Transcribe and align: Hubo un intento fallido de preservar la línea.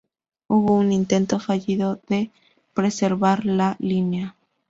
Hubo 0.47 0.77
un 0.79 0.91
intento 0.91 1.39
fallido 1.39 2.01
de 2.07 2.31
preservar 2.73 3.45
la 3.45 3.75
línea. 3.77 4.35